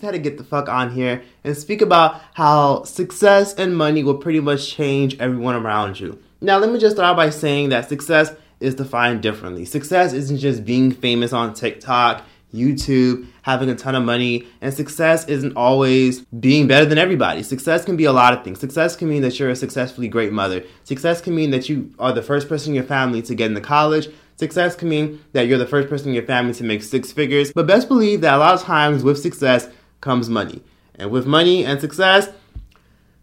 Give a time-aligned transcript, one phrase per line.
[0.00, 4.02] just had to get the fuck on here and speak about how success and money
[4.02, 6.18] will pretty much change everyone around you.
[6.40, 9.66] Now, let me just start by saying that success is defined differently.
[9.66, 12.24] Success isn't just being famous on TikTok,
[12.54, 17.42] YouTube, having a ton of money, and success isn't always being better than everybody.
[17.42, 18.58] Success can be a lot of things.
[18.58, 20.64] Success can mean that you're a successfully great mother.
[20.84, 23.60] Success can mean that you are the first person in your family to get into
[23.60, 24.08] college.
[24.36, 27.52] Success can mean that you're the first person in your family to make six figures.
[27.52, 29.68] But best believe that a lot of times with success
[30.00, 30.62] comes money.
[30.94, 32.28] And with money and success,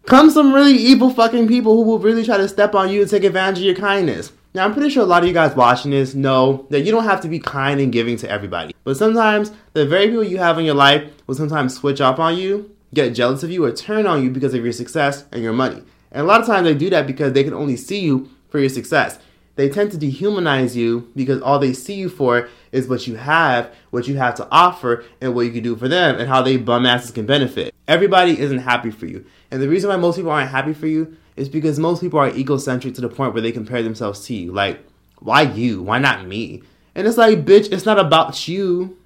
[0.06, 3.10] come some really evil fucking people who will really try to step on you and
[3.10, 4.32] take advantage of your kindness.
[4.54, 7.04] Now, I'm pretty sure a lot of you guys watching this know that you don't
[7.04, 8.74] have to be kind and giving to everybody.
[8.82, 12.36] But sometimes the very people you have in your life will sometimes switch up on
[12.36, 15.52] you, get jealous of you, or turn on you because of your success and your
[15.52, 15.82] money.
[16.10, 18.58] And a lot of times they do that because they can only see you for
[18.58, 19.18] your success.
[19.56, 23.74] They tend to dehumanize you because all they see you for is what you have,
[23.90, 26.56] what you have to offer, and what you can do for them, and how they
[26.56, 27.74] bum asses can benefit.
[27.86, 29.24] Everybody isn't happy for you.
[29.50, 32.28] And the reason why most people aren't happy for you is because most people are
[32.28, 34.52] egocentric to the point where they compare themselves to you.
[34.52, 34.80] Like,
[35.20, 35.82] why you?
[35.82, 36.62] Why not me?
[36.94, 38.98] And it's like, bitch, it's not about you.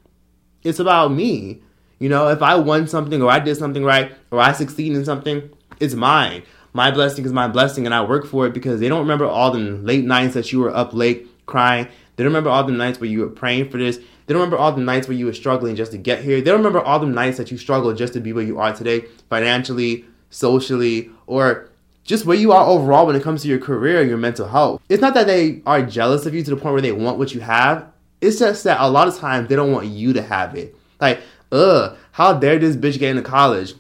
[0.63, 1.61] It's about me.
[1.99, 5.05] You know, if I won something or I did something right or I succeed in
[5.05, 6.43] something, it's mine.
[6.73, 9.51] My blessing is my blessing and I work for it because they don't remember all
[9.51, 11.89] the late nights that you were up late crying.
[12.17, 13.97] They don't remember all the nights where you were praying for this.
[13.97, 16.41] They don't remember all the nights where you were struggling just to get here.
[16.41, 18.73] They don't remember all the nights that you struggled just to be where you are
[18.75, 21.69] today, financially, socially, or
[22.05, 24.81] just where you are overall when it comes to your career and your mental health.
[24.89, 27.35] It's not that they are jealous of you to the point where they want what
[27.35, 27.91] you have.
[28.21, 30.77] It's just that a lot of times they don't want you to have it.
[31.01, 33.75] Like, ugh, how dare this bitch get into college?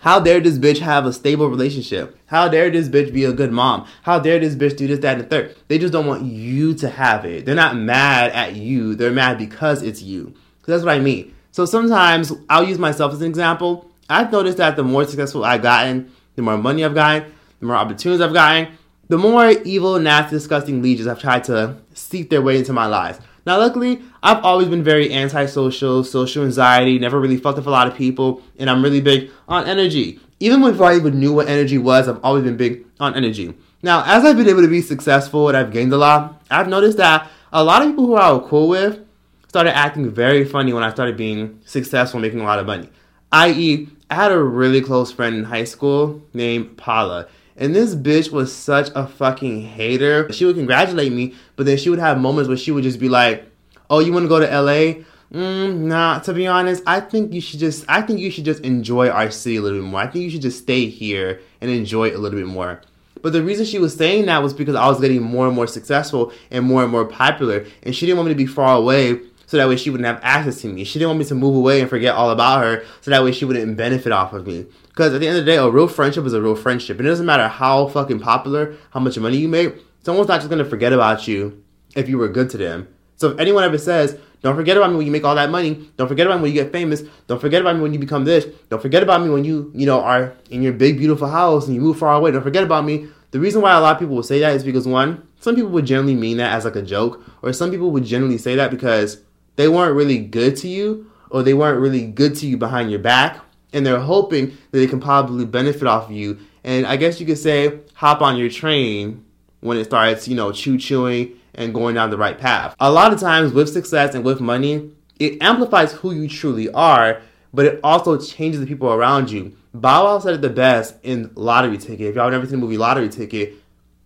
[0.00, 2.18] How dare this bitch have a stable relationship?
[2.24, 3.86] How dare this bitch be a good mom?
[4.02, 5.56] How dare this bitch do this, that, and the third?
[5.68, 7.44] They just don't want you to have it.
[7.44, 8.94] They're not mad at you.
[8.94, 10.32] They're mad because it's you.
[10.64, 11.34] So that's what I mean.
[11.52, 13.90] So sometimes I'll use myself as an example.
[14.08, 17.76] I've noticed that the more successful I've gotten, the more money I've gotten, the more
[17.76, 18.72] opportunities I've gotten,
[19.08, 23.18] the more evil, nasty, disgusting legions have tried to seep their way into my life.
[23.46, 27.86] Now, luckily, I've always been very antisocial, social anxiety, never really fucked with a lot
[27.86, 30.20] of people, and I'm really big on energy.
[30.40, 33.54] Even before I even knew what energy was, I've always been big on energy.
[33.82, 36.98] Now, as I've been able to be successful and I've gained a lot, I've noticed
[36.98, 39.00] that a lot of people who I was cool with
[39.48, 42.88] started acting very funny when I started being successful, making a lot of money.
[43.32, 47.28] I.e., I had a really close friend in high school named Paula.
[47.60, 50.32] And this bitch was such a fucking hater.
[50.32, 53.10] She would congratulate me, but then she would have moments where she would just be
[53.10, 53.44] like,
[53.90, 57.40] "Oh, you want to go to LA?" Mm, nah, to be honest, I think you
[57.40, 60.00] should just I think you should just enjoy our city a little bit more.
[60.00, 62.80] I think you should just stay here and enjoy it a little bit more.
[63.22, 65.66] But the reason she was saying that was because I was getting more and more
[65.66, 69.20] successful and more and more popular, and she didn't want me to be far away
[69.46, 70.84] so that way she wouldn't have access to me.
[70.84, 73.32] She didn't want me to move away and forget all about her so that way
[73.32, 74.64] she wouldn't benefit off of me.
[75.00, 76.98] Because at the end of the day, a real friendship is a real friendship.
[76.98, 80.50] And it doesn't matter how fucking popular, how much money you make, someone's not just
[80.50, 81.64] gonna forget about you
[81.96, 82.86] if you were good to them.
[83.16, 85.88] So if anyone ever says, don't forget about me when you make all that money.
[85.96, 87.02] Don't forget about me when you get famous.
[87.28, 88.44] Don't forget about me when you become this.
[88.68, 91.74] Don't forget about me when you, you know, are in your big, beautiful house and
[91.74, 92.30] you move far away.
[92.30, 93.08] Don't forget about me.
[93.30, 95.70] The reason why a lot of people will say that is because one, some people
[95.70, 98.70] would generally mean that as like a joke, or some people would generally say that
[98.70, 99.22] because
[99.56, 103.00] they weren't really good to you or they weren't really good to you behind your
[103.00, 103.40] back
[103.72, 106.38] and they're hoping that they can probably benefit off of you.
[106.62, 109.24] And i guess you could say hop on your train
[109.60, 112.74] when it starts you know chew chewing and going down the right path.
[112.80, 117.22] A lot of times with success and with money it amplifies who you truly are
[117.52, 119.56] but it also changes the people around you.
[119.74, 122.08] Bow wow said it the best in lottery ticket.
[122.08, 123.54] If y'all have never seen the movie lottery ticket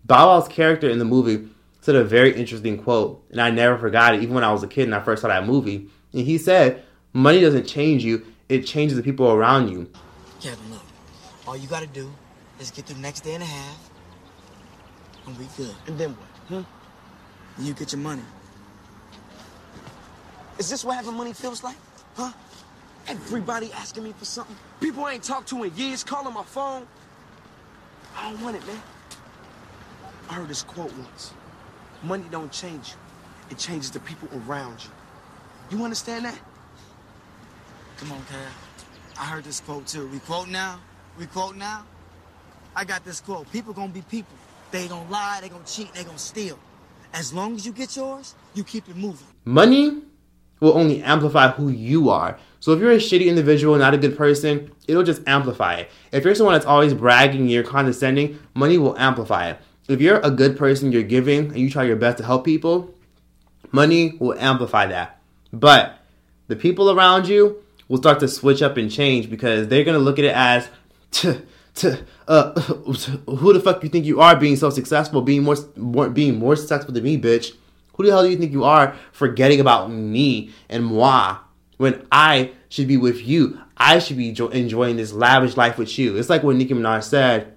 [0.04, 1.48] bow wow's character in the movie
[1.81, 4.69] said a very interesting quote, and I never forgot it, even when I was a
[4.69, 5.88] kid and I first saw that movie.
[6.12, 6.82] And he said,
[7.12, 9.91] Money doesn't change you, it changes the people around you.
[10.41, 10.82] Kevin, look,
[11.47, 12.10] all you gotta do
[12.60, 13.91] is get through the next day and a half,
[15.26, 15.75] and we good.
[15.87, 16.28] And then what?
[16.49, 16.62] Huh?
[17.56, 18.23] And you get your money.
[20.58, 21.76] Is this what having money feels like?
[22.17, 22.32] Huh?
[23.08, 24.56] Everybody asking me for something.
[24.81, 26.87] People I ain't talked to in years calling my phone.
[28.17, 28.81] I don't want it, man.
[30.31, 31.32] I heard this quote once.
[32.02, 32.94] Money don't change you.
[33.50, 34.90] It changes the people around you.
[35.76, 36.38] You understand that?
[37.99, 39.19] Come on, Kev.
[39.19, 40.06] I heard this quote too.
[40.08, 40.81] We quote now.
[41.19, 41.85] We quote now.
[42.75, 43.50] I got this quote.
[43.52, 44.37] People gonna be people.
[44.70, 45.38] They gonna lie.
[45.41, 45.93] They gonna cheat.
[45.94, 46.58] They gonna steal.
[47.12, 49.26] As long as you get yours, you keep it moving.
[49.44, 50.02] Money
[50.61, 52.38] will only amplify who you are.
[52.58, 55.90] So if you're a shitty individual, not a good person, it'll just amplify it.
[56.11, 59.58] If you're someone that's always bragging, you're condescending, money will amplify it
[59.88, 62.94] if you're a good person, you're giving, and you try your best to help people,
[63.70, 65.20] money will amplify that.
[65.52, 65.99] But
[66.49, 70.19] the people around you will start to switch up and change because they're gonna look
[70.19, 70.69] at it as
[71.12, 71.42] to
[71.76, 71.98] to
[72.28, 76.38] uh who the fuck you think you are being so successful, being more, more being
[76.38, 77.52] more successful than me, bitch.
[77.94, 81.38] Who the hell do you think you are forgetting about me and moi
[81.76, 83.60] when I should be with you?
[83.76, 86.16] I should be enjoying this lavish life with you.
[86.16, 87.52] It's like what Nicki Minaj said.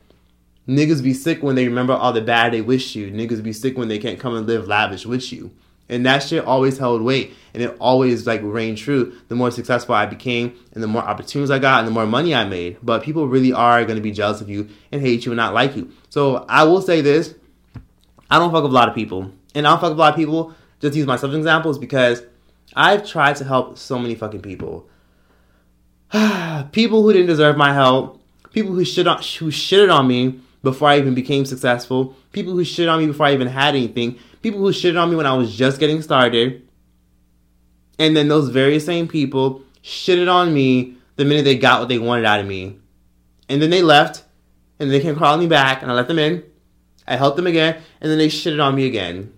[0.67, 3.09] Niggas be sick when they remember all the bad they wish you.
[3.09, 5.51] Niggas be sick when they can't come and live lavish with you.
[5.89, 9.95] And that shit always held weight and it always like reigned true the more successful
[9.95, 12.77] I became and the more opportunities I got and the more money I made.
[12.83, 15.75] But people really are gonna be jealous of you and hate you and not like
[15.75, 15.91] you.
[16.09, 17.35] So I will say this.
[18.29, 19.31] I don't fuck with a lot of people.
[19.55, 22.21] And I don't fuck with a lot of people, just use myself as examples because
[22.75, 24.87] I've tried to help so many fucking people.
[26.71, 30.89] people who didn't deserve my help, people who shit on who shitted on me before
[30.89, 34.61] I even became successful, people who shit on me before I even had anything, people
[34.61, 36.65] who shitted on me when I was just getting started.
[37.99, 41.99] And then those very same people shitted on me the minute they got what they
[41.99, 42.77] wanted out of me.
[43.49, 44.23] And then they left,
[44.79, 46.43] and they came calling me back, and I let them in.
[47.05, 49.33] I helped them again, and then they shitted on me again.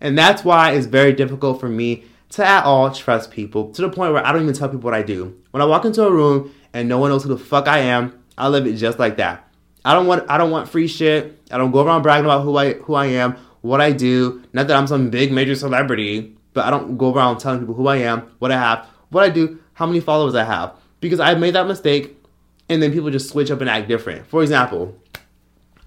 [0.00, 3.90] And that's why it's very difficult for me to at all trust people to the
[3.90, 5.38] point where I don't even tell people what I do.
[5.50, 8.18] When I walk into a room and no one knows who the fuck I am,
[8.38, 9.46] I live it just like that.
[9.84, 11.38] I don't want I don't want free shit.
[11.50, 14.42] I don't go around bragging about who I who I am, what I do.
[14.52, 17.86] Not that I'm some big major celebrity, but I don't go around telling people who
[17.86, 20.74] I am, what I have, what I do, how many followers I have.
[21.00, 22.16] Because I made that mistake
[22.68, 24.26] and then people just switch up and act different.
[24.26, 24.96] For example,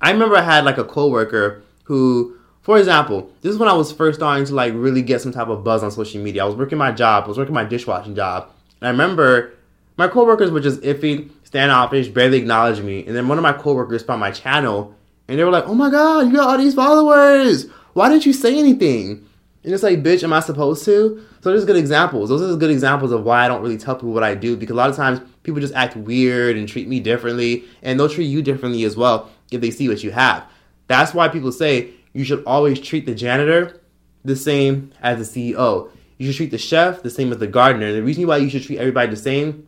[0.02, 3.92] I remember I had like a coworker who for example, this is when I was
[3.92, 6.44] first starting to like really get some type of buzz on social media.
[6.44, 8.50] I was working my job, I was working my dishwashing job.
[8.80, 9.54] And I remember
[9.98, 13.06] my coworkers were just iffy, standoffish, barely acknowledged me.
[13.06, 14.96] And then one of my coworkers found my channel
[15.28, 17.68] and they were like, Oh my god, you got all these followers.
[17.94, 19.28] Why didn't you say anything?
[19.64, 21.25] And it's like, bitch, am I supposed to?
[21.42, 22.30] So there's good examples.
[22.30, 24.74] Those are good examples of why I don't really tell people what I do because
[24.74, 28.25] a lot of times people just act weird and treat me differently and they'll treat
[28.25, 30.46] you differently as well if they see what you have.
[30.88, 33.81] That's why people say you should always treat the janitor
[34.25, 35.90] the same as the CEO.
[36.18, 37.94] You should treat the chef the same as the gardener.
[37.94, 39.68] The reason why you should treat everybody the same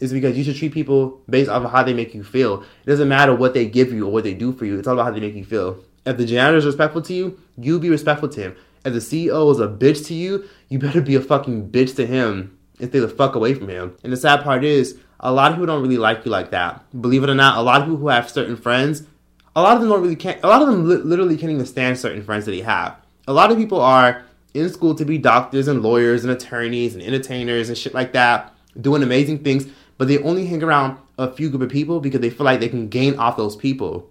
[0.00, 2.62] is because you should treat people based off of how they make you feel.
[2.62, 4.78] It doesn't matter what they give you or what they do for you.
[4.78, 5.82] It's all about how they make you feel.
[6.04, 8.56] If the janitor is respectful to you, you be respectful to him.
[8.84, 12.06] If the CEO is a bitch to you, you better be a fucking bitch to
[12.06, 13.96] him and stay the fuck away from him.
[14.04, 16.84] And the sad part is, a lot of people don't really like you like that.
[17.00, 19.04] Believe it or not, a lot of people who have certain friends
[19.56, 20.38] a lot of them don't really can't.
[20.44, 22.94] A lot of them li- literally can't even stand certain friends that they have.
[23.26, 24.22] A lot of people are
[24.52, 28.54] in school to be doctors and lawyers and attorneys and entertainers and shit like that,
[28.78, 29.66] doing amazing things,
[29.98, 32.68] but they only hang around a few group of people because they feel like they
[32.68, 34.08] can gain off those people.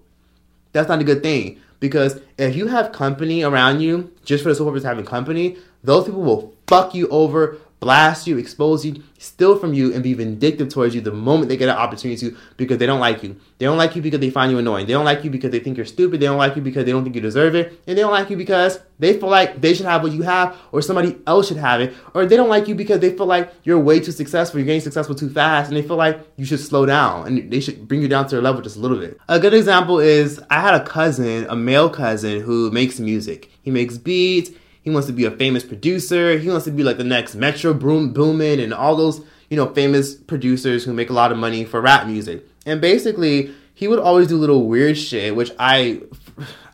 [0.71, 4.55] That's not a good thing because if you have company around you just for the
[4.55, 9.03] sole purpose of having company, those people will fuck you over blast you, expose you,
[9.19, 12.35] steal from you, and be vindictive towards you the moment they get an opportunity to
[12.57, 13.39] because they don't like you.
[13.59, 14.87] They don't like you because they find you annoying.
[14.87, 16.19] They don't like you because they think you're stupid.
[16.19, 17.79] They don't like you because they don't think you deserve it.
[17.85, 20.57] And they don't like you because they feel like they should have what you have
[20.71, 21.93] or somebody else should have it.
[22.15, 24.81] Or they don't like you because they feel like you're way too successful, you're getting
[24.81, 28.01] successful too fast, and they feel like you should slow down and they should bring
[28.01, 29.19] you down to their level just a little bit.
[29.29, 33.51] A good example is I had a cousin, a male cousin, who makes music.
[33.61, 34.49] He makes beats
[34.85, 36.37] he wants to be a famous producer.
[36.37, 39.73] He wants to be like the next Metro Boom Boomin and all those, you know,
[39.73, 42.47] famous producers who make a lot of money for rap music.
[42.67, 46.03] And basically, he would always do little weird shit, which I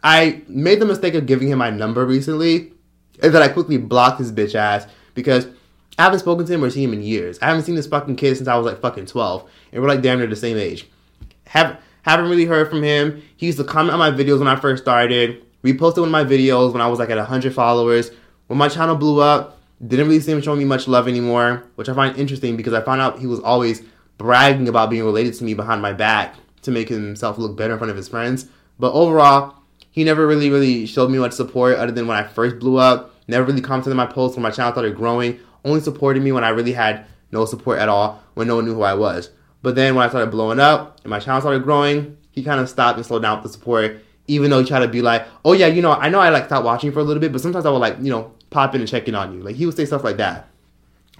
[0.03, 2.73] I made the mistake of giving him my number recently,
[3.23, 5.47] and then I quickly blocked his bitch ass because
[5.97, 7.39] I haven't spoken to him or seen him in years.
[7.41, 10.01] I haven't seen this fucking kid since I was like fucking 12, and we're like
[10.01, 10.85] damn near the same age.
[11.45, 13.23] Have haven't really heard from him.
[13.37, 16.23] He used to comment on my videos when I first started reposted one of my
[16.23, 18.11] videos when I was like at 100 followers.
[18.47, 21.89] When my channel blew up, didn't really see him showing me much love anymore, which
[21.89, 23.81] I find interesting because I found out he was always
[24.17, 27.79] bragging about being related to me behind my back to make himself look better in
[27.79, 28.47] front of his friends.
[28.77, 29.55] But overall,
[29.89, 33.13] he never really, really showed me much support other than when I first blew up.
[33.27, 35.39] Never really commented on my posts when my channel started growing.
[35.65, 38.73] Only supported me when I really had no support at all, when no one knew
[38.73, 39.31] who I was.
[39.61, 42.69] But then when I started blowing up and my channel started growing, he kind of
[42.69, 44.01] stopped and slowed down with the support
[44.31, 46.45] even though he tried to be like, oh yeah, you know, I know I like
[46.45, 48.79] stopped watching for a little bit, but sometimes I would like, you know, pop in
[48.79, 49.41] and check in on you.
[49.41, 50.47] Like he would say stuff like that.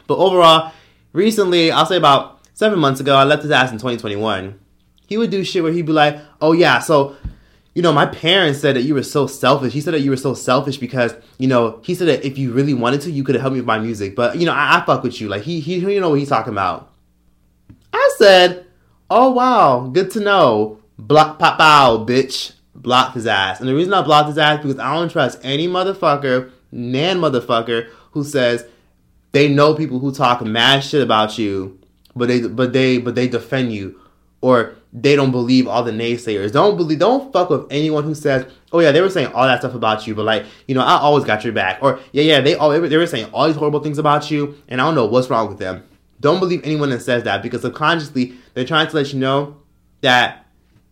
[0.08, 0.72] But overall,
[1.12, 4.58] recently, I'll say about seven months ago, I left his ass in 2021.
[5.08, 7.18] He would do shit where he'd be like, oh yeah, so
[7.74, 9.74] you know, my parents said that you were so selfish.
[9.74, 12.52] He said that you were so selfish because, you know, he said that if you
[12.52, 14.14] really wanted to, you could have helped me with my music.
[14.14, 15.30] But, you know, I, I fuck with you.
[15.30, 16.92] Like, he, he, you know what he's talking about.
[17.94, 18.66] I said,
[19.10, 20.80] oh, wow, good to know.
[20.98, 23.60] Block, pop, out, bitch blocked his ass.
[23.60, 27.90] And the reason I blocked his ass because I don't trust any motherfucker, nan motherfucker,
[28.12, 28.66] who says
[29.32, 31.80] they know people who talk mad shit about you,
[32.16, 34.00] but they but they but they defend you,
[34.42, 36.52] or they don't believe all the naysayers.
[36.52, 37.00] Don't believe.
[37.00, 40.06] Don't fuck with anyone who says, "Oh yeah, they were saying all that stuff about
[40.06, 41.80] you," but like you know, I always got your back.
[41.82, 44.82] Or yeah, yeah, they all they were saying all these horrible things about you, and
[44.82, 45.84] I don't know what's wrong with them.
[46.20, 49.58] Don't believe anyone that says that because subconsciously they're trying to let you know
[50.02, 50.46] that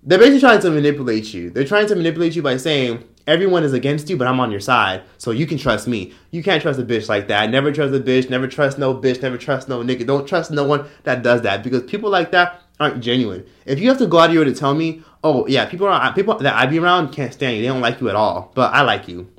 [0.03, 1.49] they're basically trying to manipulate you.
[1.49, 4.59] They're trying to manipulate you by saying, everyone is against you, but I'm on your
[4.59, 6.13] side, so you can trust me.
[6.31, 7.49] You can't trust a bitch like that.
[7.49, 8.29] Never trust a bitch.
[8.29, 9.21] Never trust no bitch.
[9.21, 10.05] Never trust no nigga.
[10.07, 13.45] Don't trust no one that does that because people like that aren't genuine.
[13.65, 15.87] If you have to go out of your way to tell me, oh yeah, people
[15.87, 17.61] are people that I be around can't stand you.
[17.61, 19.29] They don't like you at all, but I like you.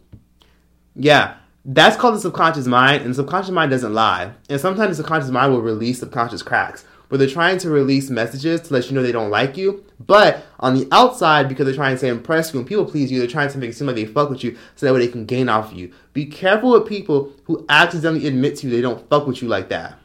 [0.94, 4.32] Yeah, that's called the subconscious mind, and the subconscious mind doesn't lie.
[4.48, 8.60] And sometimes the subconscious mind will release subconscious cracks where they're trying to release messages
[8.62, 9.84] to let you know they don't like you.
[9.98, 13.28] But on the outside, because they're trying to impress you and people please you, they're
[13.28, 15.26] trying to make it seem like they fuck with you so that way they can
[15.26, 15.92] gain off of you.
[16.12, 19.68] Be careful with people who accidentally admit to you they don't fuck with you like
[19.70, 19.98] that.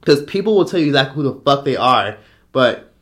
[0.00, 2.18] Because people will tell you exactly who the fuck they are,
[2.52, 2.92] but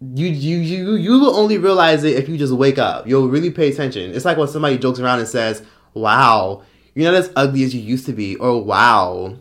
[0.00, 3.06] you you you you will only realize it if you just wake up.
[3.06, 4.14] You'll really pay attention.
[4.14, 5.62] It's like when somebody jokes around and says,
[5.92, 6.62] "Wow,
[6.94, 9.36] you're not as ugly as you used to be," or "Wow,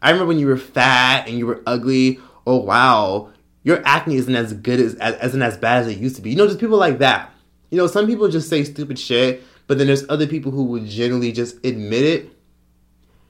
[0.00, 3.30] I remember when you were fat and you were ugly," oh wow,
[3.62, 6.30] your acne isn't as good as, as isn't as bad as it used to be.
[6.30, 7.32] You know, just people like that.
[7.70, 10.86] You know, some people just say stupid shit, but then there's other people who would
[10.86, 12.32] generally just admit it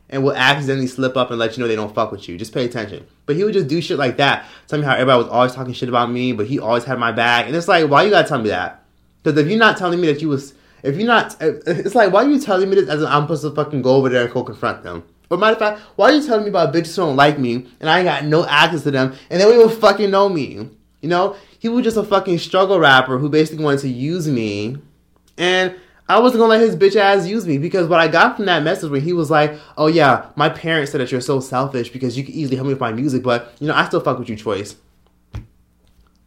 [0.08, 2.38] and will accidentally slip up and let you know they don't fuck with you.
[2.38, 3.04] Just pay attention.
[3.26, 4.46] But he would just do shit like that.
[4.68, 7.10] Tell me how everybody was always talking shit about me, but he always had my
[7.10, 7.46] back.
[7.46, 8.84] And it's like, why you gotta tell me that?
[9.22, 12.24] Because if you're not telling me that you was, if you're not, it's like, why
[12.24, 14.44] are you telling me this as I'm supposed to fucking go over there and go
[14.44, 15.02] confront them?
[15.30, 17.66] Or matter of fact, why are you telling me about bitches who don't like me
[17.80, 20.70] and I ain't got no access to them and they don't even fucking know me?
[21.00, 24.78] You know, he was just a fucking struggle rapper who basically wanted to use me,
[25.36, 25.76] and
[26.08, 28.62] I wasn't gonna let his bitch ass use me because what I got from that
[28.62, 32.16] message when he was like, "Oh yeah, my parents said that you're so selfish because
[32.16, 34.28] you can easily help me with my music, but you know I still fuck with
[34.28, 34.76] you, Troyce."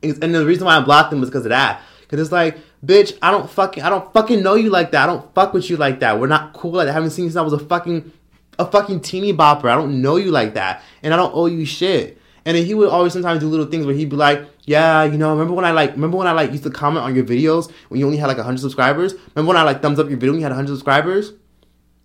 [0.04, 1.82] And the reason why I blocked him was because of that.
[2.08, 5.04] Cause it's like, bitch, I don't fucking, I don't fucking know you like that.
[5.04, 6.20] I don't fuck with you like that.
[6.20, 6.92] We're not cool like that.
[6.92, 8.12] I haven't seen you since I was a fucking
[8.60, 9.66] a fucking teeny bopper.
[9.66, 12.20] I don't know you like that, and I don't owe you shit.
[12.46, 15.18] And then he would always sometimes do little things where he'd be like, "Yeah, you
[15.18, 17.72] know, remember when I like, remember when I like used to comment on your videos
[17.90, 19.14] when you only had like hundred subscribers?
[19.36, 21.34] Remember when I like thumbs up your video when you had hundred subscribers?"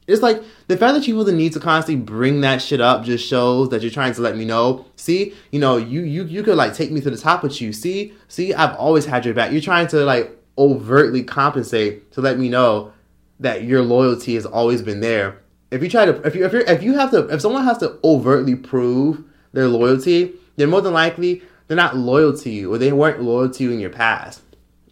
[0.06, 3.02] It's like the fact that you feel the need to constantly bring that shit up
[3.04, 4.86] just shows that you're trying to let me know.
[4.94, 7.72] See, you know, you you you could like take me to the top with you.
[7.72, 9.50] See, see, I've always had your back.
[9.52, 12.92] You're trying to like overtly compensate to let me know
[13.40, 16.60] that your loyalty has always been there if you try to if you if you
[16.60, 20.92] if you have to if someone has to overtly prove their loyalty, then more than
[20.92, 24.42] likely they're not loyal to you or they weren't loyal to you in your past.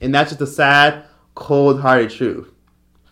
[0.01, 1.05] And that's just a sad,
[1.35, 2.51] cold-hearted truth.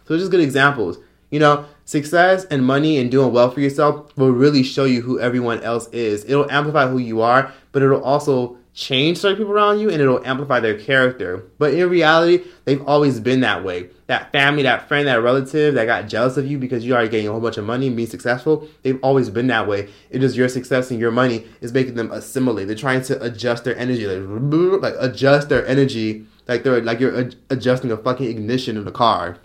[0.06, 0.98] So just good examples.
[1.30, 5.20] You know, success and money and doing well for yourself will really show you who
[5.20, 6.24] everyone else is.
[6.24, 10.24] It'll amplify who you are, but it'll also change certain people around you and it'll
[10.26, 11.44] amplify their character.
[11.58, 13.90] But in reality, they've always been that way.
[14.06, 17.28] That family, that friend, that relative that got jealous of you because you are getting
[17.28, 19.90] a whole bunch of money and being successful, they've always been that way.
[20.10, 22.66] It is your success and your money is making them assimilate.
[22.66, 27.30] They're trying to adjust their energy, like, like adjust their energy, like they're like you're
[27.50, 29.38] adjusting a fucking ignition in a car.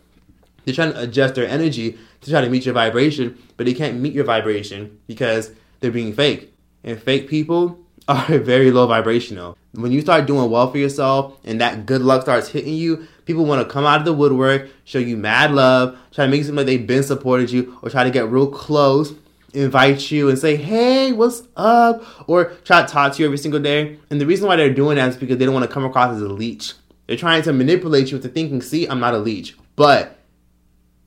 [0.63, 3.99] They're trying to adjust their energy to try to meet your vibration, but they can't
[3.99, 6.53] meet your vibration because they're being fake.
[6.83, 9.57] And fake people are very low vibrational.
[9.73, 13.45] When you start doing well for yourself and that good luck starts hitting you, people
[13.45, 16.45] want to come out of the woodwork, show you mad love, try to make it
[16.45, 19.13] seem like they've been supported you, or try to get real close,
[19.53, 22.03] invite you and say, hey, what's up?
[22.27, 23.99] Or try to talk to you every single day.
[24.09, 26.15] And the reason why they're doing that is because they don't want to come across
[26.15, 26.73] as a leech.
[27.05, 29.55] They're trying to manipulate you into thinking, see, I'm not a leech.
[29.75, 30.17] But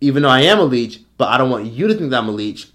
[0.00, 2.28] even though I am a leech, but I don't want you to think that I'm
[2.28, 2.69] a leech,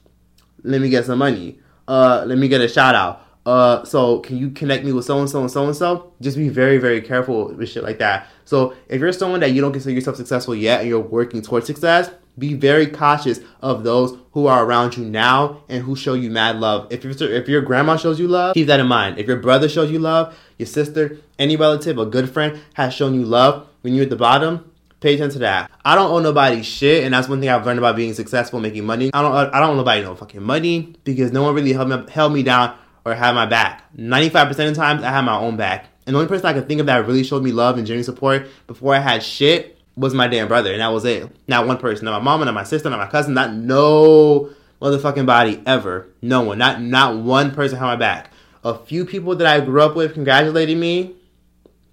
[0.63, 1.59] let me get some money.
[1.87, 5.19] Uh, let me get a shout out uh, so can you connect me with so
[5.19, 6.11] and so and so and so?
[6.21, 8.27] Just be very, very careful with shit like that.
[8.43, 11.67] So if you're someone that you don't consider yourself successful yet and you're working towards
[11.67, 16.29] success, be very cautious of those who are around you now and who show you
[16.29, 16.87] mad love.
[16.91, 19.19] If your if your grandma shows you love, keep that in mind.
[19.19, 23.13] If your brother shows you love, your sister, any relative, a good friend has shown
[23.13, 25.71] you love when you're at the bottom, pay attention to that.
[25.85, 28.85] I don't owe nobody shit, and that's one thing I've learned about being successful, making
[28.85, 29.11] money.
[29.13, 32.11] I don't I don't owe nobody no fucking money because no one really held me
[32.11, 32.75] held me down
[33.05, 33.83] or have my back.
[33.95, 35.85] 95% of the times, I have my own back.
[36.05, 38.03] And the only person I could think of that really showed me love and genuine
[38.03, 41.29] support before I had shit was my damn brother, and that was it.
[41.47, 44.49] Not one person, not my mama, not my sister, not my cousin, not no
[44.81, 46.07] motherfucking body ever.
[46.21, 48.31] No one, not not one person had my back.
[48.63, 51.15] A few people that I grew up with congratulated me.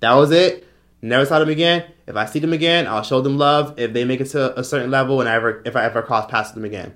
[0.00, 0.66] That was it.
[1.00, 1.84] Never saw them again.
[2.06, 3.78] If I see them again, I'll show them love.
[3.78, 6.30] If they make it to a certain level, and I ever if I ever cross
[6.30, 6.94] past them again.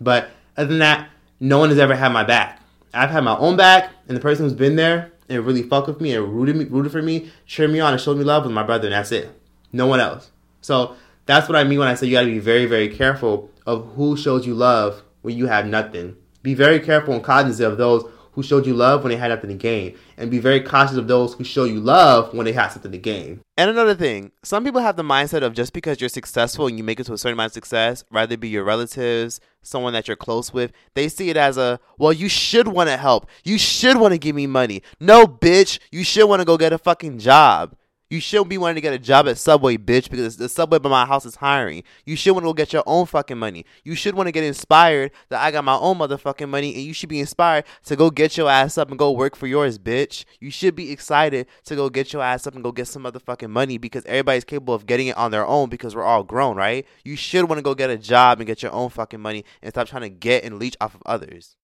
[0.00, 1.10] But other than that,
[1.40, 2.60] no one has ever had my back.
[2.94, 6.00] I've had my own back, and the person who's been there and really fucked with
[6.00, 8.52] me and rooted me, rooted for me, cheered me on, and showed me love was
[8.52, 9.30] my brother, and that's it.
[9.72, 10.30] No one else.
[10.62, 13.50] So that's what I mean when I say you got to be very, very careful
[13.66, 16.16] of who shows you love when you have nothing.
[16.42, 19.50] Be very careful and cognizant of those who showed you love when they had nothing
[19.50, 22.70] to gain, and be very cautious of those who show you love when they have
[22.70, 23.40] something to gain.
[23.56, 26.84] And another thing, some people have the mindset of just because you're successful and you
[26.84, 30.16] make it to a certain amount of success, rather be your relatives, someone that you're
[30.16, 33.26] close with, they see it as a, well, you should want to help.
[33.42, 34.84] You should want to give me money.
[35.00, 37.74] No, bitch, you should want to go get a fucking job.
[38.10, 40.88] You shouldn't be wanting to get a job at Subway, bitch, because the Subway by
[40.88, 41.82] my house is hiring.
[42.06, 43.66] You should want to go get your own fucking money.
[43.84, 46.94] You should want to get inspired that I got my own motherfucking money, and you
[46.94, 50.24] should be inspired to go get your ass up and go work for yours, bitch.
[50.40, 53.50] You should be excited to go get your ass up and go get some motherfucking
[53.50, 56.86] money because everybody's capable of getting it on their own because we're all grown, right?
[57.04, 59.70] You should want to go get a job and get your own fucking money and
[59.70, 61.56] stop trying to get and leech off of others.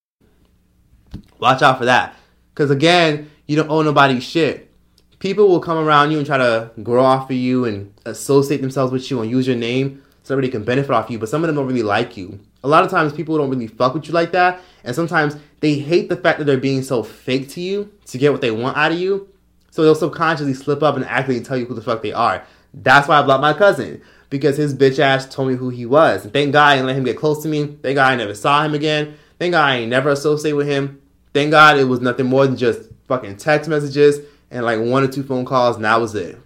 [1.39, 2.15] Watch out for that.
[2.53, 4.74] Because again, you don't owe nobody shit
[5.19, 8.91] people will come around you and try to grow off of you and associate themselves
[8.91, 11.47] with you and use your name so everybody can benefit off you, but some of
[11.47, 12.39] them don't really like you.
[12.63, 15.75] A lot of times people don't really fuck with you like that, and sometimes they
[15.75, 18.75] hate the fact that they're being so fake to you to get what they want
[18.75, 19.29] out of you.
[19.69, 22.43] So they'll subconsciously slip up and actually tell you who the fuck they are.
[22.73, 24.01] That's why I blocked my cousin.
[24.29, 26.25] Because his bitch ass told me who he was.
[26.25, 27.77] Thank God I didn't let him get close to me.
[27.83, 29.17] Thank God I never saw him again.
[29.37, 31.01] Thank God I ain't never associate with him.
[31.33, 34.19] Thank God it was nothing more than just fucking text messages
[34.55, 36.37] and like one or two phone calls, and that was it.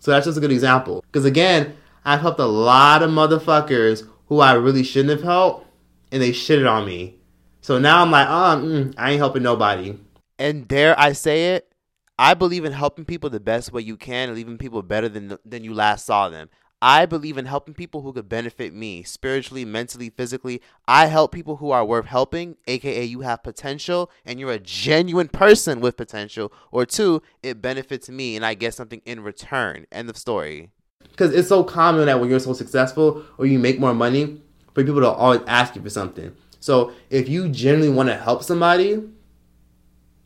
[0.00, 1.04] So that's just a good example.
[1.06, 5.66] Because again, I've helped a lot of motherfuckers who I really shouldn't have helped,
[6.10, 7.16] and they shitted on me.
[7.60, 9.96] So now I'm like, oh, mm, I ain't helping nobody.
[10.38, 11.72] And dare I say it,
[12.18, 15.38] I believe in helping people the best way you can and leaving people better than
[15.44, 16.50] than you last saw them.
[16.80, 20.62] I believe in helping people who could benefit me spiritually, mentally, physically.
[20.86, 25.28] I help people who are worth helping, aka you have potential and you're a genuine
[25.28, 26.52] person with potential.
[26.70, 29.86] Or two, it benefits me and I get something in return.
[29.90, 30.70] End of story.
[31.02, 34.40] Because it's so common that when you're so successful or you make more money,
[34.74, 36.36] for people to always ask you for something.
[36.60, 39.02] So if you genuinely want to help somebody,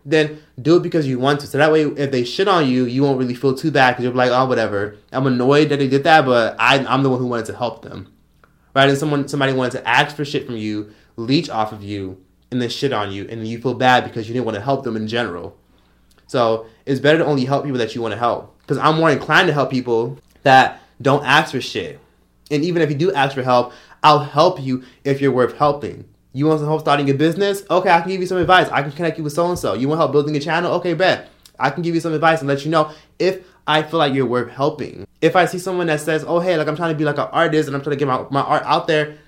[0.04, 1.46] then do it because you want to.
[1.46, 4.04] So that way, if they shit on you, you won't really feel too bad because
[4.04, 4.96] you're like, oh, whatever.
[5.12, 7.82] I'm annoyed that they did that, but I, I'm the one who wanted to help
[7.82, 8.12] them,
[8.74, 8.88] right?
[8.88, 12.60] And someone, somebody wanted to ask for shit from you, leech off of you, and
[12.60, 14.96] then shit on you, and you feel bad because you didn't want to help them
[14.96, 15.56] in general.
[16.26, 18.58] So it's better to only help people that you want to help.
[18.60, 22.00] Because I'm more inclined to help people that don't ask for shit.
[22.50, 26.04] And even if you do ask for help, I'll help you if you're worth helping.
[26.32, 27.62] You want some help starting a business?
[27.70, 28.68] Okay, I can give you some advice.
[28.70, 29.74] I can connect you with so and so.
[29.74, 30.72] You want help building a channel?
[30.74, 31.28] Okay, bet.
[31.60, 34.26] I can give you some advice and let you know if I feel like you're
[34.26, 35.06] worth helping.
[35.20, 37.28] If I see someone that says, "Oh, hey, like I'm trying to be like an
[37.30, 39.18] artist and I'm trying to get my, my art out there,"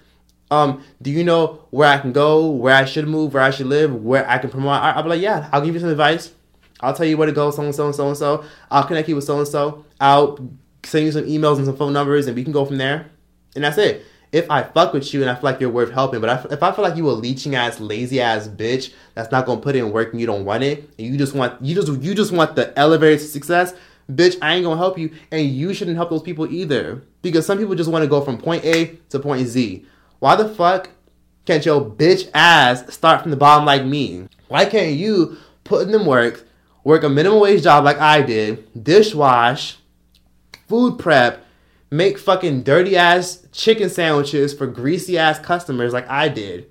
[0.50, 3.66] um, do you know where I can go, where I should move, where I should
[3.66, 4.96] live, where I can promote art?
[4.96, 6.32] I'll be like, yeah, I'll give you some advice.
[6.80, 8.44] I'll tell you where to go, so and so and so and so.
[8.70, 9.84] I'll connect you with so and so.
[10.00, 10.38] I'll
[10.82, 13.10] send you some emails and some phone numbers, and we can go from there.
[13.54, 16.20] And that's it if I fuck with you and I feel like you're worth helping,
[16.20, 19.60] but if I feel like you a leeching ass, lazy ass bitch that's not gonna
[19.60, 22.16] put in work and you don't want it, and you just want you just you
[22.16, 23.74] just want the elevator to success,
[24.10, 27.00] bitch, I ain't gonna help you, and you shouldn't help those people either.
[27.22, 29.86] Because some people just want to go from point A to point Z.
[30.18, 30.90] Why the fuck
[31.46, 34.26] can't your bitch ass start from the bottom like me?
[34.48, 36.44] Why can't you put in them work,
[36.82, 39.76] work a minimum wage job like I did, dishwash,
[40.66, 41.46] food prep,
[41.88, 46.70] make fucking dirty ass chicken sandwiches for greasy ass customers like I did.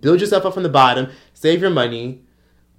[0.00, 2.22] Build yourself up from the bottom, save your money,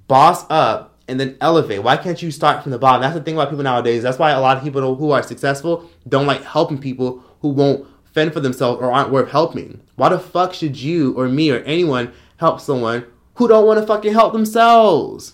[0.07, 1.83] boss up, and then elevate.
[1.83, 3.01] Why can't you start from the bottom?
[3.01, 4.03] That's the thing about people nowadays.
[4.03, 7.85] That's why a lot of people who are successful don't like helping people who won't
[8.13, 9.81] fend for themselves or aren't worth helping.
[9.95, 13.85] Why the fuck should you or me or anyone help someone who don't want to
[13.85, 15.33] fucking help themselves?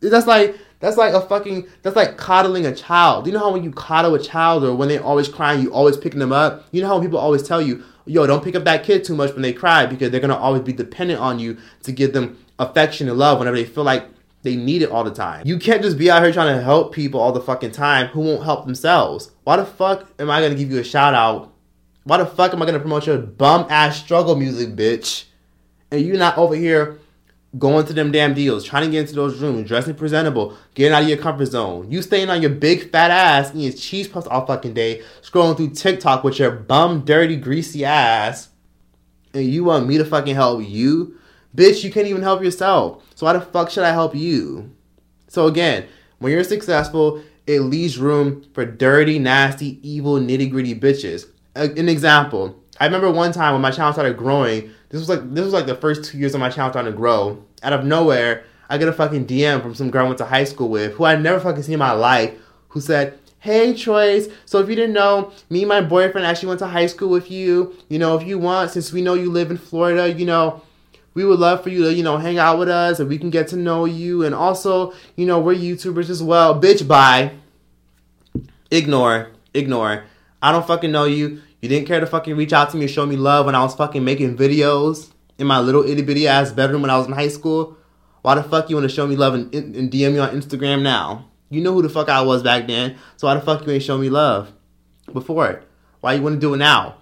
[0.00, 3.26] That's like that's like a fucking that's like coddling a child.
[3.26, 5.96] You know how when you coddle a child or when they're always crying, you always
[5.96, 6.66] picking them up?
[6.72, 9.32] You know how people always tell you, yo, don't pick up that kid too much
[9.32, 13.08] when they cry because they're gonna always be dependent on you to give them affection
[13.08, 14.06] and love whenever they feel like
[14.42, 15.46] they need it all the time.
[15.46, 18.18] You can't just be out here trying to help people all the fucking time who
[18.18, 19.30] won't help themselves.
[19.44, 21.52] Why the fuck am I gonna give you a shout out?
[22.02, 25.26] Why the fuck am I gonna promote your bum ass struggle music, bitch?
[25.92, 26.98] And you not over here
[27.58, 31.02] going to them damn deals, trying to get into those rooms, dressing presentable, getting out
[31.02, 31.90] of your comfort zone.
[31.90, 35.70] You staying on your big fat ass, eating cheese puffs all fucking day, scrolling through
[35.70, 38.48] TikTok with your bum, dirty, greasy ass,
[39.34, 41.18] and you want me to fucking help you?
[41.54, 43.04] Bitch, you can't even help yourself.
[43.14, 44.74] So why the fuck should I help you?
[45.28, 45.86] So again,
[46.18, 51.26] when you're successful, it leaves room for dirty, nasty, evil, nitty gritty bitches.
[51.54, 54.72] An example I remember one time when my channel started growing.
[54.92, 56.92] This was like this was like the first two years of my channel trying to
[56.92, 57.42] grow.
[57.62, 60.44] Out of nowhere, I get a fucking DM from some girl I went to high
[60.44, 62.34] school with, who I never fucking seen in my life,
[62.68, 66.60] who said, Hey Troyce, so if you didn't know, me and my boyfriend actually went
[66.60, 67.74] to high school with you.
[67.88, 70.62] You know, if you want, since we know you live in Florida, you know,
[71.14, 73.30] we would love for you to, you know, hang out with us and we can
[73.30, 74.24] get to know you.
[74.24, 76.60] And also, you know, we're YouTubers as well.
[76.60, 77.32] Bitch, bye.
[78.70, 79.30] Ignore.
[79.54, 80.04] Ignore.
[80.40, 81.42] I don't fucking know you.
[81.62, 83.62] You didn't care to fucking reach out to me and show me love when I
[83.62, 87.12] was fucking making videos in my little itty bitty ass bedroom when I was in
[87.12, 87.76] high school.
[88.22, 90.82] Why the fuck you want to show me love and, and DM me on Instagram
[90.82, 91.28] now?
[91.50, 92.96] You know who the fuck I was back then.
[93.16, 94.52] So why the fuck you ain't show me love
[95.12, 95.68] before it?
[96.00, 96.96] Why you want to do it now?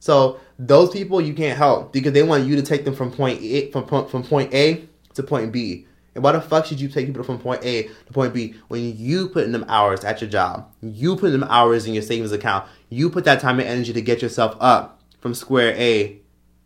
[0.00, 3.40] So those people you can't help because they want you to take them from point
[3.40, 5.86] A from from point A to point B.
[6.14, 8.96] And why the fuck should you take people from point A to point B when
[8.96, 10.70] you put in them hours at your job?
[10.80, 12.66] You put in them hours in your savings account.
[12.88, 16.20] You put that time and energy to get yourself up from square A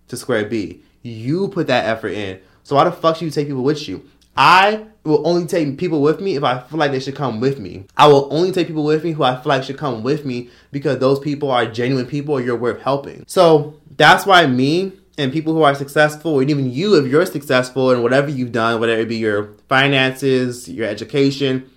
[0.08, 0.82] to square B.
[1.02, 2.40] You put that effort in.
[2.62, 4.04] So why the fuck should you take people with you?
[4.36, 7.58] I will only take people with me if I feel like they should come with
[7.58, 7.86] me.
[7.96, 10.50] I will only take people with me who I feel like should come with me
[10.70, 13.24] because those people are genuine people you're worth helping.
[13.26, 17.90] So that's why me and people who are successful, and even you, if you're successful
[17.90, 21.68] in whatever you've done, whether it be your finances, your education,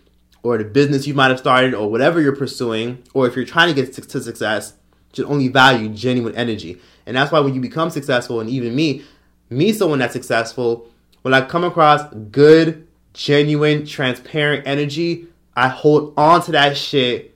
[0.43, 3.67] or the business you might have started, or whatever you're pursuing, or if you're trying
[3.67, 4.73] to get to success,
[5.13, 6.79] should only value genuine energy.
[7.05, 9.03] And that's why when you become successful, and even me,
[9.49, 10.87] me, someone that's successful,
[11.23, 17.35] when I come across good, genuine, transparent energy, I hold on to that shit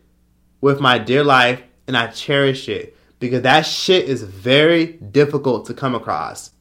[0.62, 5.74] with my dear life and I cherish it because that shit is very difficult to
[5.74, 6.52] come across.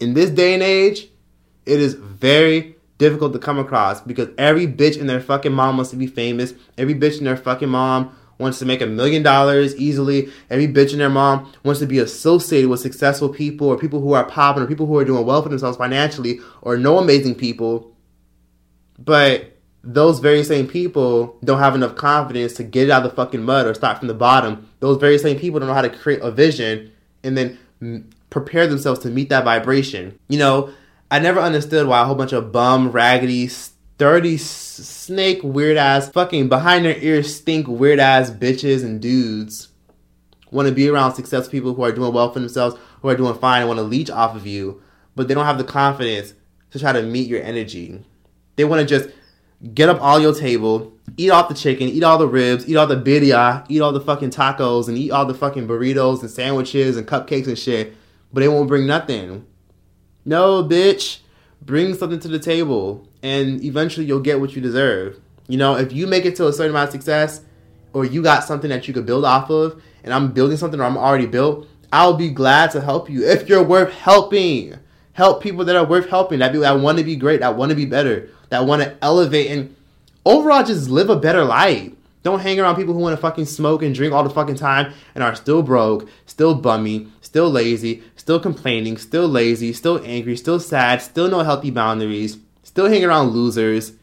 [0.00, 1.08] In this day and age,
[1.64, 5.90] it is very difficult to come across because every bitch and their fucking mom wants
[5.90, 6.54] to be famous.
[6.76, 10.30] Every bitch and their fucking mom wants to make a million dollars easily.
[10.50, 14.12] Every bitch and their mom wants to be associated with successful people or people who
[14.12, 17.96] are popping or people who are doing well for themselves financially or know amazing people.
[18.98, 19.51] But
[19.84, 23.66] those very same people don't have enough confidence to get out of the fucking mud
[23.66, 24.68] or start from the bottom.
[24.80, 26.92] Those very same people don't know how to create a vision
[27.24, 27.58] and then
[28.30, 30.18] prepare themselves to meet that vibration.
[30.28, 30.70] You know,
[31.10, 33.50] I never understood why a whole bunch of bum, raggedy,
[33.98, 39.68] dirty snake weird ass fucking behind their ears stink weird ass bitches and dudes
[40.52, 43.34] want to be around successful people who are doing well for themselves, who are doing
[43.34, 44.80] fine and want to leech off of you,
[45.16, 46.34] but they don't have the confidence
[46.70, 48.04] to try to meet your energy.
[48.56, 49.14] They want to just
[49.74, 52.86] get up all your table, eat off the chicken, eat all the ribs, eat all
[52.86, 56.96] the birria, eat all the fucking tacos, and eat all the fucking burritos and sandwiches
[56.96, 57.94] and cupcakes and shit,
[58.32, 59.46] but they won't bring nothing.
[60.24, 61.18] No, bitch.
[61.60, 65.20] Bring something to the table and eventually you'll get what you deserve.
[65.48, 67.42] You know, if you make it to a certain amount of success
[67.92, 70.84] or you got something that you could build off of and I'm building something or
[70.84, 74.76] I'm already built, I'll be glad to help you if you're worth helping.
[75.14, 77.68] Help people that are worth helping, that, be, that want to be great, that want
[77.68, 79.74] to be better, that want to elevate and
[80.26, 81.90] overall just live a better life.
[82.22, 84.92] Don't hang around people who want to fucking smoke and drink all the fucking time
[85.14, 90.60] and are still broke, still bummy, still lazy, still complaining, still lazy, still angry, still
[90.60, 93.94] sad, still no healthy boundaries, still hang around losers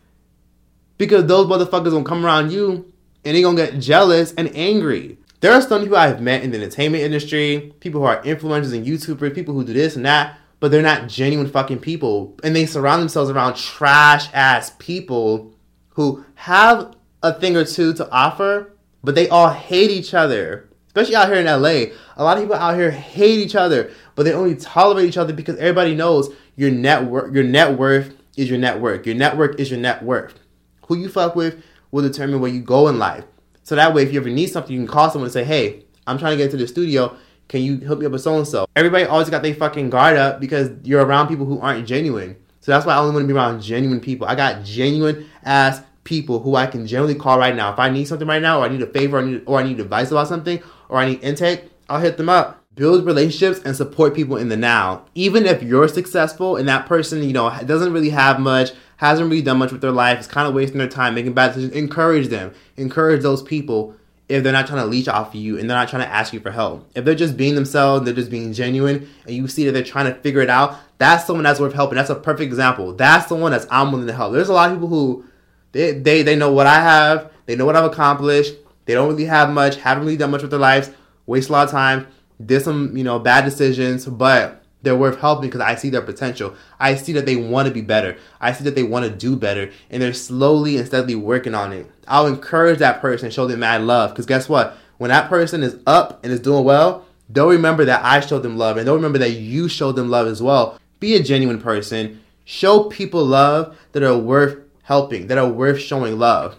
[0.97, 2.91] because those motherfuckers gonna come around you
[3.23, 5.19] and they gonna get jealous and angry.
[5.41, 8.83] There are some people I've met in the entertainment industry, people who are influencers and
[8.83, 12.37] YouTubers, people who do this and that, but they're not genuine fucking people.
[12.43, 15.53] And they surround themselves around trash ass people
[15.89, 20.69] who have a thing or two to offer, but they all hate each other.
[20.87, 21.93] Especially out here in LA.
[22.17, 25.33] A lot of people out here hate each other, but they only tolerate each other
[25.33, 29.05] because everybody knows your net worth your net worth is your network.
[29.05, 30.39] Your network is your net worth.
[30.87, 33.25] Who you fuck with will determine where you go in life.
[33.63, 35.83] So that way, if you ever need something, you can call someone and say, hey,
[36.07, 37.15] I'm trying to get into the studio.
[37.49, 38.67] Can you hook me up with so and so?
[38.75, 42.37] Everybody always got their fucking guard up because you're around people who aren't genuine.
[42.61, 44.27] So that's why I only want to be around genuine people.
[44.27, 47.73] I got genuine ass people who I can generally call right now.
[47.73, 49.59] If I need something right now, or I need a favor, or I need, or
[49.59, 53.59] I need advice about something, or I need intake, I'll hit them up build relationships
[53.65, 55.05] and support people in the now.
[55.13, 59.41] Even if you're successful and that person, you know, doesn't really have much, hasn't really
[59.41, 62.29] done much with their life, is kind of wasting their time making bad decisions, encourage
[62.29, 62.53] them.
[62.77, 63.95] Encourage those people
[64.29, 66.31] if they're not trying to leech off of you and they're not trying to ask
[66.31, 66.89] you for help.
[66.95, 70.05] If they're just being themselves, they're just being genuine, and you see that they're trying
[70.05, 71.95] to figure it out, that's someone that's worth helping.
[71.95, 72.93] That's a perfect example.
[72.93, 74.33] That's the one that's I'm willing to help.
[74.33, 75.25] There's a lot of people who
[75.71, 78.53] they they, they know what I have, they know what I've accomplished,
[78.85, 80.91] they don't really have much, haven't really done much with their lives,
[81.25, 82.07] waste a lot of time
[82.43, 86.55] did some, you know, bad decisions, but they're worth helping because I see their potential.
[86.79, 88.17] I see that they want to be better.
[88.39, 91.73] I see that they want to do better, and they're slowly and steadily working on
[91.73, 91.89] it.
[92.07, 94.77] I'll encourage that person, show them mad love, because guess what?
[94.97, 98.57] When that person is up and is doing well, they'll remember that I showed them
[98.57, 100.79] love and they'll remember that you showed them love as well.
[100.99, 102.21] Be a genuine person.
[102.43, 106.57] Show people love that are worth helping, that are worth showing love.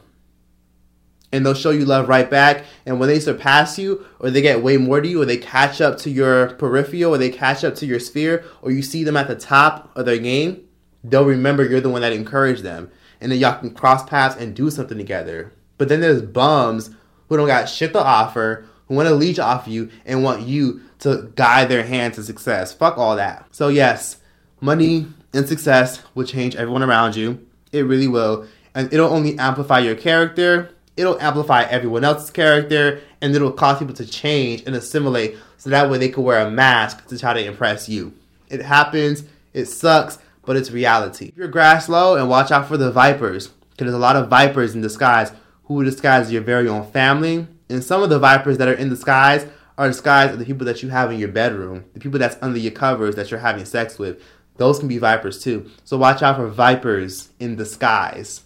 [1.33, 2.64] And they'll show you love right back.
[2.85, 5.81] And when they surpass you, or they get way more to you, or they catch
[5.81, 9.16] up to your peripheral, or they catch up to your sphere, or you see them
[9.16, 10.66] at the top of their game,
[11.05, 12.90] they'll remember you're the one that encouraged them.
[13.21, 15.53] And then y'all can cross paths and do something together.
[15.79, 16.90] But then there's bums
[17.29, 20.81] who don't got shit to offer, who want to leech off you and want you
[20.99, 22.75] to guide their hand to success.
[22.75, 23.47] Fuck all that.
[23.53, 24.16] So, yes,
[24.61, 27.47] money and success will change everyone around you.
[27.73, 28.47] It really will.
[28.75, 33.94] And it'll only amplify your character, it'll amplify everyone else's character, and it'll cause people
[33.94, 37.44] to change and assimilate so that way they can wear a mask to try to
[37.44, 38.12] impress you.
[38.48, 41.26] It happens, it sucks, but it's reality.
[41.26, 44.28] Keep your grass low and watch out for the vipers, because there's a lot of
[44.28, 45.32] vipers in disguise
[45.64, 47.46] who disguise your very own family.
[47.68, 49.46] And some of the vipers that are in disguise
[49.78, 52.58] are disguised of the people that you have in your bedroom, the people that's under
[52.58, 54.20] your covers that you're having sex with.
[54.56, 55.70] Those can be vipers too.
[55.84, 58.42] So watch out for vipers in disguise.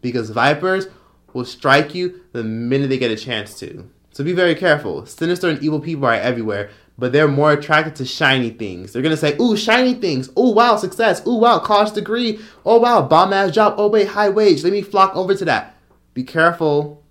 [0.00, 0.88] Because vipers
[1.34, 3.88] will strike you the minute they get a chance to.
[4.12, 5.06] So be very careful.
[5.06, 8.92] Sinister and evil people are everywhere, but they're more attracted to shiny things.
[8.92, 10.28] They're gonna say, "Ooh, shiny things!
[10.38, 11.26] Ooh, wow, success!
[11.26, 12.38] Ooh, wow, college degree!
[12.66, 13.74] Oh, wow, bomb ass job!
[13.78, 14.62] Oh, wait, high wage!
[14.62, 15.74] Let me flock over to that."
[16.14, 17.02] Be careful.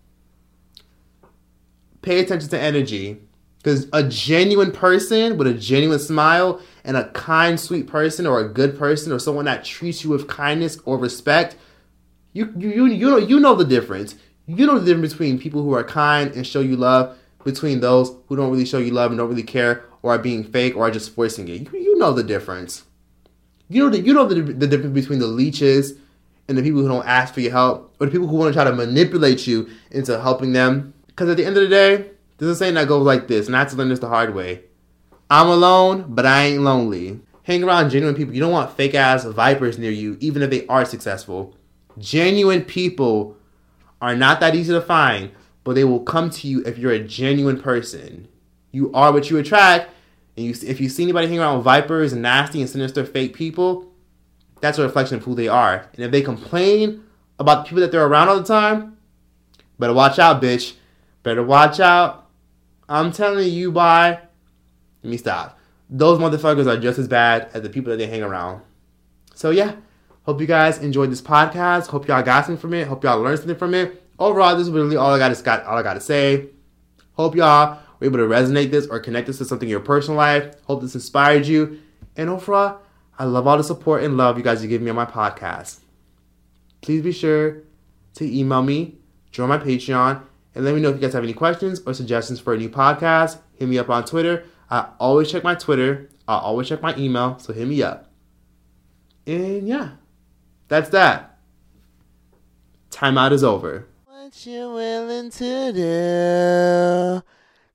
[2.02, 3.22] Pay attention to energy.
[3.58, 8.50] Because a genuine person with a genuine smile and a kind, sweet person or a
[8.50, 11.56] good person or someone that treats you with kindness or respect,
[12.34, 14.16] you you you, you know you know the difference.
[14.48, 18.16] You know the difference between people who are kind and show you love between those
[18.28, 20.88] who don't really show you love and don't really care or are being fake or
[20.88, 21.62] are just forcing it.
[21.62, 22.84] You, you know the difference.
[23.70, 25.94] You know the you know the, the difference between the leeches
[26.48, 28.54] and the people who don't ask for your help, or the people who want to
[28.54, 30.94] try to manipulate you into helping them.
[31.08, 33.56] Because at the end of the day, there's a saying that goes like this, and
[33.56, 34.64] I had to learn this the hard way.
[35.30, 37.22] I'm alone, but I ain't lonely.
[37.44, 38.34] Hang around genuine people.
[38.34, 41.56] You don't want fake ass vipers near you, even if they are successful.
[41.98, 43.38] Genuine people
[44.02, 45.32] are not that easy to find,
[45.64, 48.28] but they will come to you if you're a genuine person.
[48.72, 49.90] You are what you attract,
[50.36, 53.34] and you, if you see anybody hanging around with vipers and nasty and sinister fake
[53.34, 53.92] people,
[54.62, 55.90] that's a reflection of who they are.
[55.94, 57.04] And if they complain
[57.40, 58.98] about the people that they're around all the time,
[59.78, 60.76] better watch out, bitch.
[61.24, 62.30] Better watch out.
[62.88, 64.20] I'm telling you, bye.
[65.04, 65.60] Let me stop.
[65.90, 68.62] Those motherfuckers are just as bad as the people that they hang around.
[69.34, 69.76] So yeah,
[70.24, 71.88] hope you guys enjoyed this podcast.
[71.88, 72.88] Hope y'all got something from it.
[72.88, 74.04] Hope y'all learned something from it.
[74.20, 75.44] Overall, this is really all I got.
[75.44, 76.50] Got all I got to say.
[77.14, 80.18] Hope y'all were able to resonate this or connect this to something in your personal
[80.18, 80.56] life.
[80.66, 81.80] Hope this inspired you.
[82.16, 82.80] And overall,
[83.18, 85.80] I love all the support and love you guys are giving me on my podcast.
[86.82, 87.64] Please be sure
[88.16, 88.96] to email me,
[89.32, 90.22] join my Patreon,
[90.56, 92.70] and let me know if you guys have any questions or suggestions for a new
[92.70, 93.40] podcast.
[93.56, 94.46] Hit me up on Twitter.
[94.70, 96.10] I always check my Twitter.
[96.28, 98.10] I always check my email, so hit me up.
[99.28, 99.92] And yeah,
[100.72, 101.38] that's that.
[102.92, 103.88] Timeout is over.
[104.06, 107.22] What you willing to do?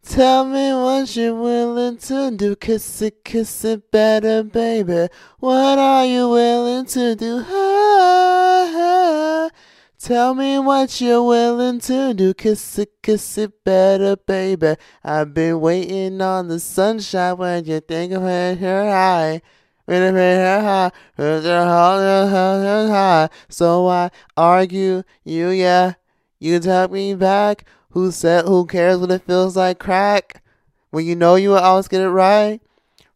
[0.02, 2.56] Tell me what you're willing to do.
[2.56, 5.09] Kiss it, kiss it better, baby.
[5.40, 7.44] What are you willing to do?
[7.46, 9.50] Ah, ah.
[9.98, 12.32] Tell me what you're willing to do.
[12.32, 14.76] Kiss it, kiss it better, baby.
[15.04, 19.42] I've been waiting on the sunshine when you think of it here high.
[23.49, 25.94] So I argue you, yeah.
[26.38, 27.64] You talk me back.
[27.90, 30.42] Who said who cares what it feels like crack?
[30.90, 32.61] When you know you will always get it right.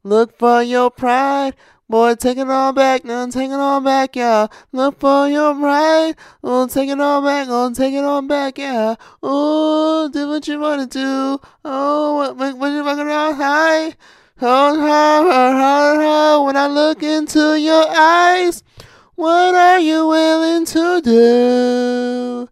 [0.05, 1.55] Look for your pride.
[1.91, 4.47] Boy, take it all back, now take it all back, yeah.
[4.71, 6.15] Look for your pride.
[6.45, 8.95] Oh, take it all back, oh, take it all back, yeah.
[9.25, 11.41] Oh, do what you wanna do.
[11.65, 13.95] Oh, what, what, what you fucking high, high,
[14.41, 14.91] when
[16.57, 18.63] I look into your eyes,
[19.15, 22.49] what are you willing to do?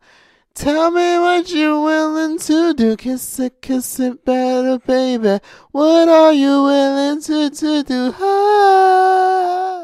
[0.55, 2.96] Tell me what you're willing to do.
[2.96, 5.38] Kiss it, kiss it better, baby.
[5.70, 8.14] What are you willing to, to do?
[8.20, 9.77] Ah.